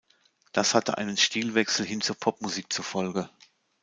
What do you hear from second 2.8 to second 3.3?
Folge.